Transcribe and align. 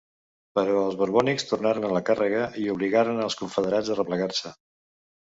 Però 0.59 0.77
els 0.83 0.95
borbònics 1.01 1.43
tornaren 1.49 1.85
a 1.89 1.91
la 1.95 2.01
càrrega 2.07 2.45
i 2.61 2.65
obligaren 2.75 3.19
els 3.27 3.37
confederats 3.43 3.91
a 3.91 3.99
replegar-se. 3.99 4.55